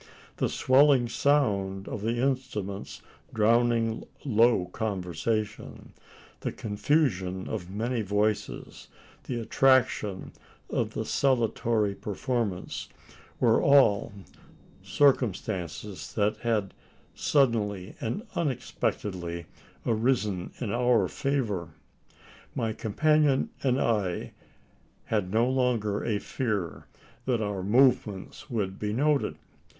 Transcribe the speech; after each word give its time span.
The 0.37 0.49
swelling 0.49 1.07
sound 1.09 1.87
of 1.87 2.01
the 2.01 2.15
instruments 2.15 3.03
drowning 3.35 4.03
low 4.25 4.65
conversation 4.65 5.93
the 6.39 6.51
confusion 6.51 7.47
of 7.47 7.69
many 7.69 8.01
voices 8.01 8.87
the 9.25 9.39
attraction 9.39 10.31
of 10.71 10.95
the 10.95 11.05
saltatory 11.05 11.93
performance 11.93 12.89
were 13.39 13.61
all 13.61 14.11
circumstances 14.81 16.15
that 16.15 16.37
had 16.37 16.73
suddenly 17.13 17.93
and 18.01 18.23
unexpectedly 18.33 19.45
arisen 19.85 20.51
in 20.59 20.71
our 20.71 21.07
favour. 21.07 21.75
My 22.55 22.73
companion 22.73 23.51
and 23.61 23.79
I 23.79 24.31
had 25.05 25.31
no 25.31 25.47
longer 25.47 26.03
a 26.03 26.17
fear 26.17 26.87
that 27.27 27.39
our 27.39 27.61
movements 27.61 28.49
would 28.49 28.79
be 28.79 28.93
noted. 28.93 29.35